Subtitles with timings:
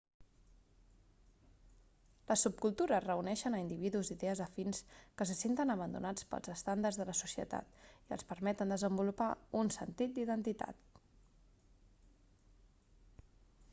[2.29, 4.79] les subcultures reuneixen a individus d'idees afins
[5.21, 9.29] que se senten abandonats pels estàndards de la societat i els permeten desenvolupar
[9.61, 10.97] un sentit d'identitat